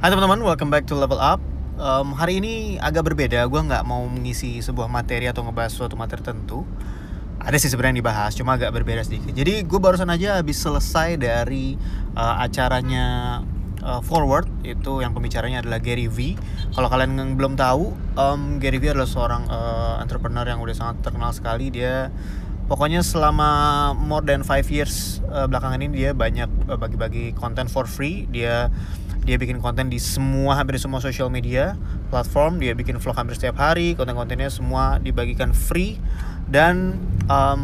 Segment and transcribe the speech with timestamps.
[0.00, 1.44] Hai teman-teman, welcome back to Level Up.
[1.76, 6.24] Um, hari ini agak berbeda, gue nggak mau mengisi sebuah materi atau ngebahas suatu materi
[6.24, 6.64] tertentu.
[7.36, 9.36] Ada sih sebenarnya dibahas, cuma agak berbeda sedikit.
[9.36, 11.76] Jadi gue barusan aja habis selesai dari
[12.16, 13.04] uh, acaranya
[13.84, 16.32] uh, Forward, itu yang pembicaranya adalah Gary V.
[16.72, 21.04] Kalau kalian yang belum tahu, um, Gary V adalah seorang uh, entrepreneur yang udah sangat
[21.04, 21.68] terkenal sekali.
[21.68, 22.08] Dia
[22.72, 27.84] pokoknya selama more than 5 years uh, belakangan ini dia banyak uh, bagi-bagi konten for
[27.84, 28.24] free.
[28.32, 28.72] Dia
[29.24, 31.76] dia bikin konten di semua hampir semua social media
[32.08, 32.58] platform.
[32.58, 33.92] Dia bikin vlog hampir setiap hari.
[33.94, 36.00] Konten-kontennya semua dibagikan free.
[36.50, 36.98] Dan
[37.30, 37.62] um,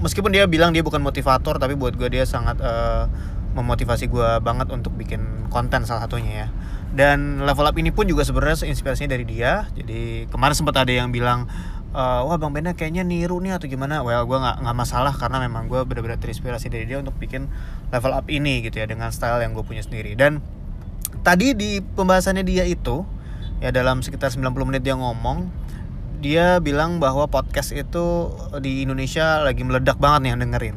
[0.00, 3.04] meskipun dia bilang dia bukan motivator tapi buat gue dia sangat uh,
[3.52, 6.48] memotivasi gue banget untuk bikin konten salah satunya ya.
[6.90, 9.66] Dan level up ini pun juga sebenarnya inspirasinya dari dia.
[9.74, 11.50] Jadi kemarin sempat ada yang bilang
[11.94, 14.02] uh, wah bang Benda kayaknya niru nih atau gimana?
[14.02, 17.50] Well gue nggak nggak masalah karena memang gue benar-benar terinspirasi dari dia untuk bikin
[17.90, 20.14] level up ini gitu ya dengan style yang gue punya sendiri.
[20.14, 20.42] Dan
[21.20, 23.04] tadi di pembahasannya dia itu
[23.60, 25.52] ya dalam sekitar 90 menit dia ngomong
[26.20, 28.28] dia bilang bahwa podcast itu
[28.60, 30.76] di Indonesia lagi meledak banget nih yang dengerin.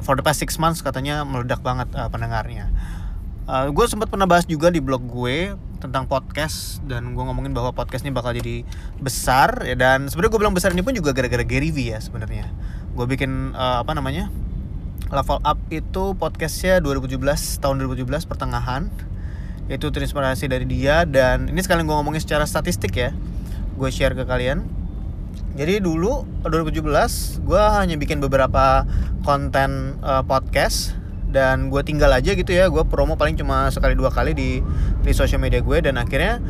[0.00, 2.72] For the past six months katanya meledak banget uh, pendengarnya.
[3.44, 7.72] Uh, gue sempat pernah bahas juga di blog gue tentang podcast dan gue ngomongin bahwa
[7.74, 8.62] podcast ini bakal jadi
[9.00, 12.52] besar ya dan sebenarnya gue bilang besar ini pun juga gara-gara Gary V ya sebenarnya
[12.94, 14.28] gue bikin uh, apa namanya
[15.08, 17.16] level up itu podcastnya 2017
[17.64, 18.92] tahun 2017 pertengahan
[19.70, 23.14] itu terinspirasi dari dia dan ini sekalian gue ngomongin secara statistik ya
[23.80, 24.66] gue share ke kalian.
[25.56, 28.84] Jadi dulu 2017 gue hanya bikin beberapa
[29.24, 30.94] konten uh, podcast
[31.30, 32.68] dan gue tinggal aja gitu ya.
[32.68, 34.60] Gue promo paling cuma sekali dua kali di
[35.00, 36.42] di sosial media gue dan akhirnya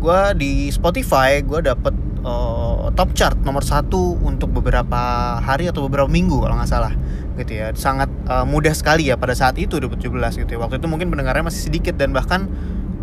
[0.00, 1.94] gue di Spotify gue dapet
[2.26, 6.92] uh, top chart nomor satu untuk beberapa hari atau beberapa minggu kalau nggak salah
[7.36, 7.72] gitu ya.
[7.76, 10.58] Sangat uh, mudah sekali ya pada saat itu 2017 gitu ya.
[10.60, 12.48] Waktu itu mungkin pendengarnya masih sedikit dan bahkan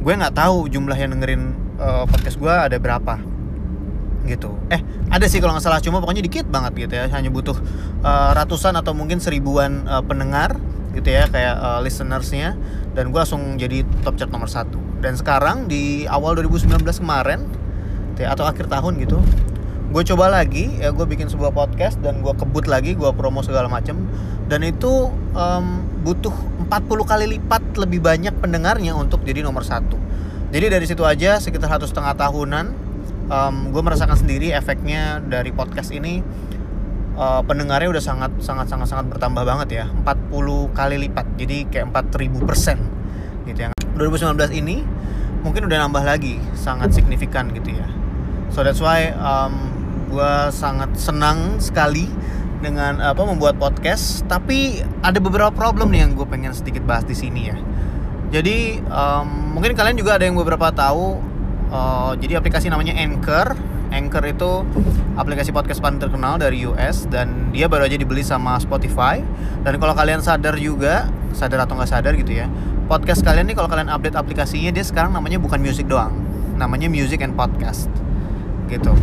[0.03, 3.21] gue nggak tahu jumlah yang dengerin uh, podcast gue ada berapa
[4.27, 4.55] gitu.
[4.71, 4.81] Eh
[5.11, 7.05] ada sih kalau nggak salah cuma pokoknya dikit banget gitu ya.
[7.13, 7.55] Hanya butuh
[8.03, 10.57] uh, ratusan atau mungkin seribuan uh, pendengar
[10.93, 12.57] gitu ya kayak uh, listenersnya.
[12.93, 14.81] Dan gue langsung jadi top chart nomor satu.
[15.03, 17.43] Dan sekarang di awal 2019 kemarin
[18.15, 19.19] ya, atau akhir tahun gitu
[19.93, 23.69] gue coba lagi ya gue bikin sebuah podcast dan gue kebut lagi gue promo segala
[23.69, 24.09] macem.
[24.49, 25.65] Dan itu um,
[26.01, 26.33] butuh
[26.67, 29.95] 40 kali lipat lebih banyak pendengarnya untuk jadi nomor satu.
[30.49, 32.65] Jadi dari situ aja sekitar satu setengah tahunan
[33.29, 36.25] um, gue merasakan sendiri efeknya dari podcast ini.
[37.13, 41.37] Uh, pendengarnya udah sangat sangat sangat sangat bertambah banget ya 40 kali lipat.
[41.37, 42.77] Jadi kayak 4000 persen
[43.45, 43.69] gitu ya.
[43.93, 44.81] 2019 ini
[45.45, 47.85] mungkin udah nambah lagi sangat signifikan gitu ya.
[48.49, 49.72] So that's why um,
[50.13, 52.05] gue sangat senang sekali
[52.61, 54.21] dengan apa membuat podcast.
[54.29, 57.57] Tapi ada beberapa problem nih yang gue pengen sedikit bahas di sini ya.
[58.29, 61.17] Jadi um, mungkin kalian juga ada yang beberapa tahu
[61.73, 63.57] uh, jadi aplikasi namanya Anchor.
[63.93, 64.65] Anchor itu
[65.17, 69.21] aplikasi podcast paling terkenal dari US dan dia baru aja dibeli sama Spotify.
[69.65, 72.45] Dan kalau kalian sadar juga sadar atau nggak sadar gitu ya
[72.85, 76.13] podcast kalian nih kalau kalian update aplikasinya dia sekarang namanya bukan music doang
[76.61, 77.89] namanya music and podcast
[78.69, 78.93] gitu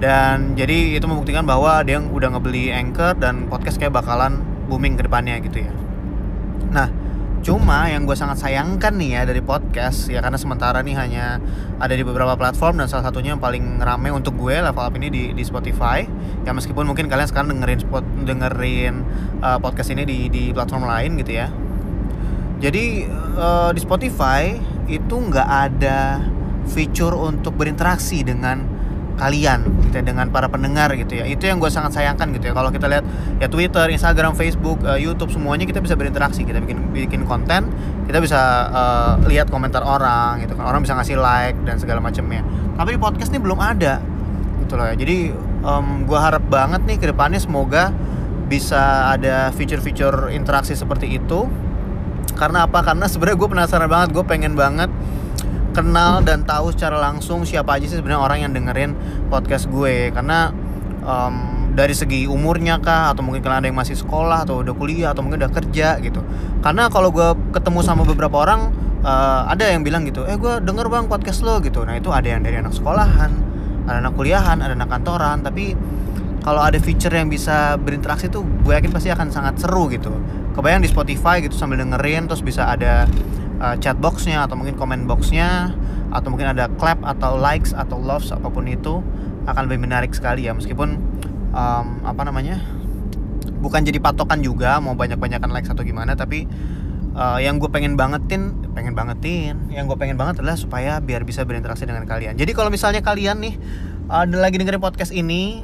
[0.00, 5.04] dan jadi itu membuktikan bahwa dia udah ngebeli Anchor dan podcast kayak bakalan booming ke
[5.04, 5.72] depannya gitu ya.
[6.72, 6.88] Nah
[7.40, 11.40] cuma yang gue sangat sayangkan nih ya dari podcast ya karena sementara nih hanya
[11.80, 15.08] ada di beberapa platform dan salah satunya yang paling rame untuk gue level up ini
[15.12, 16.04] di, di Spotify.
[16.48, 19.04] Ya meskipun mungkin kalian sekarang dengerin spot dengerin
[19.44, 21.52] uh, podcast ini di di platform lain gitu ya.
[22.60, 23.04] Jadi
[23.36, 24.56] uh, di Spotify
[24.88, 26.24] itu nggak ada
[26.68, 28.64] fitur untuk berinteraksi dengan
[29.20, 31.26] kalian gitu ya, dengan para pendengar gitu ya.
[31.26, 32.54] Itu yang gue sangat sayangkan gitu ya.
[32.54, 33.04] Kalau kita lihat
[33.42, 36.46] ya Twitter, Instagram, Facebook, uh, YouTube semuanya kita bisa berinteraksi.
[36.46, 37.66] Kita bikin bikin konten
[38.06, 38.40] kita bisa
[38.70, 40.70] uh, lihat komentar orang gitu kan.
[40.70, 42.46] Orang bisa ngasih like dan segala macamnya.
[42.78, 43.98] Tapi podcast ini belum ada
[44.62, 44.94] gitu loh ya.
[44.94, 45.34] Jadi
[45.66, 47.90] um, gue harap banget nih ke depannya semoga
[48.50, 51.46] bisa ada fitur-fitur interaksi seperti itu.
[52.34, 52.82] Karena apa?
[52.82, 54.90] Karena sebenarnya gue penasaran banget gue pengen banget
[55.70, 58.92] kenal dan tahu secara langsung siapa aja sih sebenarnya orang yang dengerin
[59.32, 60.10] podcast gue.
[60.10, 60.50] Karena
[61.02, 65.14] um, dari segi umurnya kah atau mungkin kalian ada yang masih sekolah atau udah kuliah
[65.14, 66.20] atau mungkin udah kerja gitu.
[66.60, 68.74] Karena kalau gue ketemu sama beberapa orang
[69.06, 71.86] uh, ada yang bilang gitu eh gue denger bang podcast lo gitu.
[71.86, 73.30] Nah itu ada yang dari anak sekolahan
[73.86, 75.46] ada anak kuliahan ada anak kantoran.
[75.46, 75.78] Tapi
[76.40, 80.10] kalau ada feature yang bisa berinteraksi tuh gue yakin pasti akan sangat seru gitu.
[80.56, 83.06] Kebayang di Spotify gitu sambil dengerin terus bisa ada
[83.60, 85.76] uh, chat boxnya atau mungkin comment boxnya
[86.10, 89.04] atau mungkin ada clap atau likes atau loves apa pun itu
[89.46, 90.56] akan lebih menarik sekali ya.
[90.56, 90.98] Meskipun
[91.54, 92.58] um, apa namanya
[93.60, 96.48] bukan jadi patokan juga mau banyak-banyakan likes atau gimana tapi
[97.14, 101.44] uh, yang gue pengen bangetin pengen bangetin yang gue pengen banget adalah supaya biar bisa
[101.44, 102.40] berinteraksi dengan kalian.
[102.40, 103.54] Jadi kalau misalnya kalian nih
[104.08, 105.62] uh, lagi dengerin podcast ini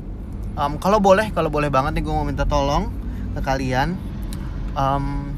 [0.60, 2.92] um, kalau boleh kalau boleh banget nih gue mau minta tolong
[3.36, 3.96] ke kalian.
[4.76, 5.32] Um,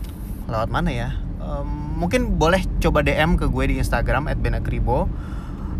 [0.50, 1.10] lewat mana ya?
[1.38, 5.10] Um, mungkin boleh coba DM ke gue di Instagram @benakribo.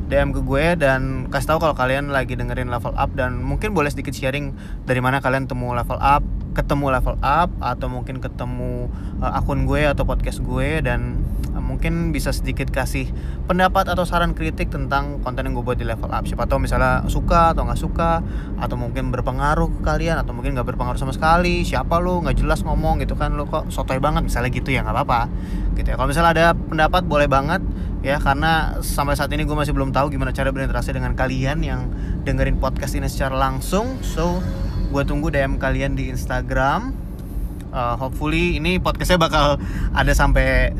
[0.08, 3.92] DM ke gue dan kasih tahu kalau kalian lagi dengerin level up dan mungkin boleh
[3.92, 4.56] sedikit sharing
[4.88, 6.24] dari mana kalian temu level up,
[6.56, 8.88] ketemu level up atau mungkin ketemu
[9.20, 11.20] uh, akun gue atau podcast gue dan
[11.68, 13.12] mungkin bisa sedikit kasih
[13.44, 16.24] pendapat atau saran kritik tentang konten yang gue buat di level up.
[16.24, 18.24] Siapa tahu misalnya suka atau nggak suka
[18.56, 21.68] atau mungkin berpengaruh ke kalian atau mungkin nggak berpengaruh sama sekali.
[21.68, 24.96] Siapa lu nggak jelas ngomong gitu kan lu kok sotoy banget misalnya gitu ya nggak
[24.96, 25.20] apa-apa
[25.76, 25.94] gitu ya.
[26.00, 27.60] Kalau misalnya ada pendapat boleh banget
[28.00, 31.90] ya karena sampai saat ini gue masih belum tahu gimana cara berinteraksi dengan kalian yang
[32.22, 34.38] dengerin podcast ini secara langsung so
[34.88, 36.94] gue tunggu DM kalian di Instagram
[37.74, 39.58] uh, hopefully ini podcastnya bakal
[39.92, 40.72] ada sampai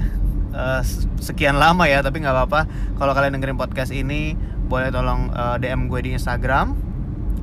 [0.54, 0.82] uh,
[1.18, 2.60] sekian lama ya tapi nggak apa-apa.
[2.96, 4.36] Kalau kalian dengerin podcast ini
[4.68, 6.76] boleh tolong uh, DM gue di Instagram.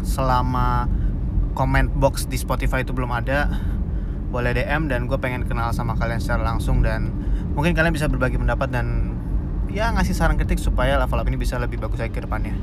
[0.06, 0.86] Selama
[1.58, 3.50] comment box di Spotify itu belum ada
[4.30, 7.08] boleh DM dan gue pengen kenal sama kalian secara langsung dan
[7.56, 9.16] mungkin kalian bisa berbagi pendapat dan
[9.72, 12.54] ya ngasih saran kritik supaya level up ini bisa lebih bagus lagi ke depannya.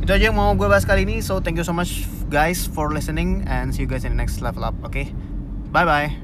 [0.00, 1.20] Itu aja yang mau gue bahas kali ini.
[1.20, 2.04] So thank you so much
[2.34, 5.12] guys for listening and see you guys in the next level up oke okay?
[5.70, 6.23] bye bye